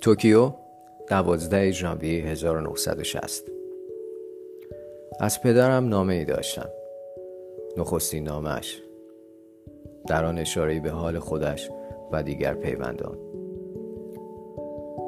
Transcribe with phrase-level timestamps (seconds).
[0.00, 0.52] توکیو
[1.08, 3.42] 12 ژانویه 1960
[5.20, 6.68] از پدرم نامه ای داشتم.
[7.76, 8.82] نخستین نامش
[10.06, 11.70] در آن اشاره به حال خودش
[12.12, 13.18] و دیگر پیوندان.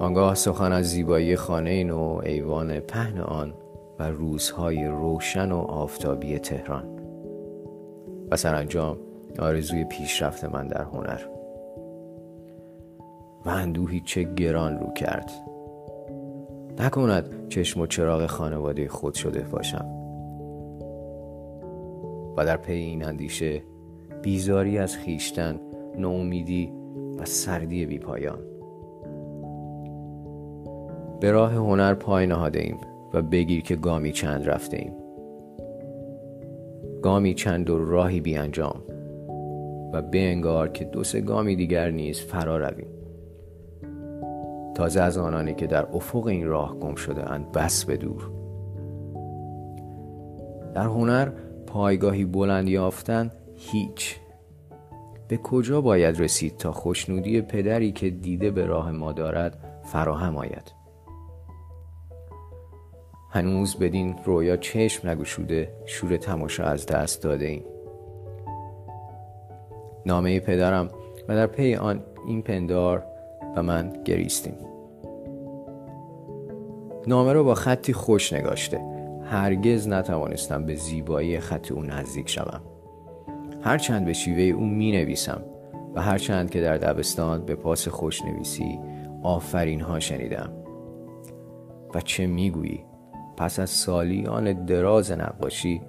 [0.00, 3.54] آنگاه سخن از زیبایی خانه نو ایوان پهن آن
[3.98, 7.00] و روزهای روشن و آفتابی تهران.
[8.30, 8.98] و سرانجام
[9.38, 11.35] آرزوی پیشرفت من در هنر.
[13.46, 15.30] و اندوهی چه گران رو کرد.
[16.78, 19.86] نکند چشم و چراغ خانواده خود شده باشم.
[22.36, 23.62] و در پی این اندیشه
[24.22, 25.60] بیزاری از خیشتن
[25.98, 26.72] نومیدی
[27.18, 28.38] و سردی بی پایان.
[31.20, 32.76] به راه هنر پای نهاده ایم
[33.14, 34.92] و بگیر که گامی چند رفته ایم.
[37.02, 38.82] گامی چند و راهی بی انجام
[39.92, 42.95] و به انگار که دو سه گامی دیگر نیز فرا رویم.
[44.76, 48.30] تازه از آنانی که در افق این راه گم شده اند بس به دور.
[50.74, 51.30] در هنر
[51.66, 54.16] پایگاهی بلند یافتن هیچ.
[55.28, 60.72] به کجا باید رسید تا خوشنودی پدری که دیده به راه ما دارد فراهم آید؟
[63.30, 67.64] هنوز بدین رویا چشم نگشوده شور تماشا از دست داده ایم.
[70.06, 70.90] نامه پدرم
[71.28, 73.15] و در پی آن این پندار
[73.56, 74.54] و من گریستیم.
[77.06, 78.80] نامه را با خطی خوش نگاشته.
[79.24, 82.60] هرگز نتوانستم به زیبایی خط او نزدیک شوم.
[83.62, 85.42] هرچند به شیوه او می نویسم
[85.94, 88.80] و هرچند که در دبستان به پاس خوش نویسی
[89.22, 90.52] آفرین ها شنیدم.
[91.94, 92.84] و چه می‌گویی؟
[93.36, 95.82] پس از سالیان دراز نقاشی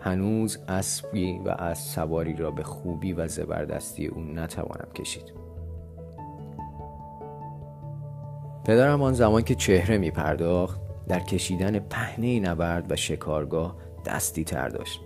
[0.00, 5.43] هنوز اسبی و از سواری را به خوبی و زبردستی او نتوانم کشید.
[8.64, 13.76] پدرم آن زمان که چهره می پرداخت در کشیدن پهنه نبرد و شکارگاه
[14.06, 15.00] دستی تر داشت.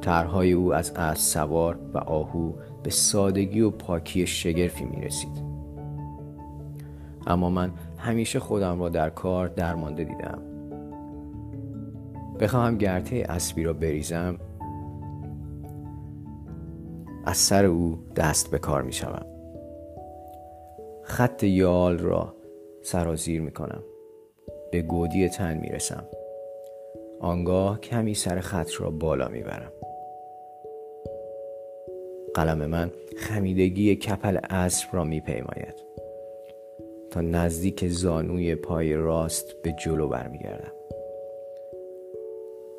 [0.00, 5.42] طرحهای او از اسب سوار و آهو به سادگی و پاکی شگرفی می رسید
[7.26, 10.42] اما من همیشه خودم را در کار درمانده دیدم.
[12.40, 14.38] بخواهم گرته اسبی را بریزم
[17.24, 19.26] از سر او دست به کار می شوم
[21.12, 22.34] خط یال را
[22.82, 23.82] سرازیر می کنم
[24.72, 26.04] به گودی تن می رسم
[27.20, 29.72] آنگاه کمی سر خط را بالا می برم
[32.34, 35.74] قلم من خمیدگی کپل اسب را می پیماید
[37.10, 40.72] تا نزدیک زانوی پای راست به جلو برمیگردم.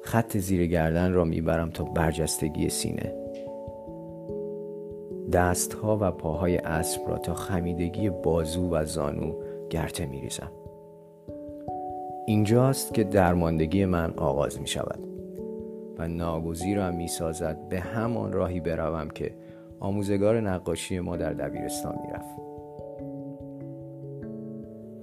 [0.04, 3.23] خط زیر گردن را می‌برم تا برجستگی سینه.
[5.34, 9.34] دستها و پاهای اسب را تا خمیدگی بازو و زانو
[9.70, 10.52] گرته میریزم.
[12.28, 15.00] اینجاست که درماندگی من آغاز می شود
[15.98, 19.36] و ناگزیرم می سازد به همان راهی بروم که
[19.80, 22.36] آموزگار نقاشی ما در دبیرستان می‌رفت.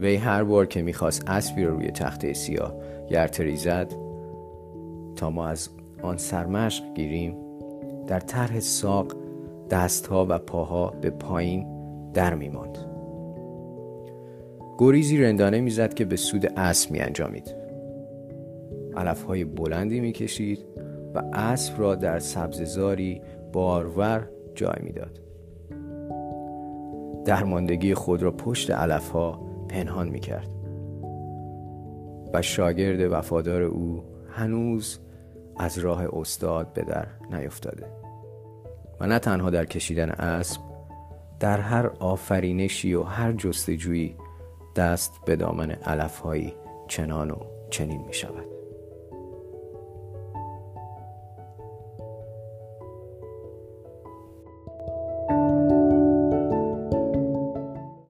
[0.00, 2.74] وی هر بار که می‌خواست اسبی رو روی تخته سیاه
[3.08, 3.92] گرتری زد
[5.16, 5.68] تا ما از
[6.02, 7.36] آن سرمشق گیریم
[8.06, 9.12] در طرح ساق
[9.70, 11.66] دستها و پاها به پایین
[12.12, 12.78] در میماند.
[14.78, 17.54] گریزی رندانه می‌زد که به سود اسب می انجامید
[18.97, 20.64] علفهای بلندی می‌کشید
[21.14, 23.20] و اسب را در سبززاری
[23.53, 25.20] بارور جای می‌داد.
[27.25, 30.50] درماندگی خود را پشت علفها پنهان می کرد
[32.34, 34.98] و شاگرد وفادار او هنوز
[35.56, 37.86] از راه استاد به در نیفتاده.
[39.00, 40.60] و نه تنها در کشیدن اسب
[41.40, 44.16] در هر آفرینشی و هر جستجویی
[44.76, 46.54] دست به دامن علفهایی
[46.88, 47.36] چنان و
[47.70, 48.59] چنین می شود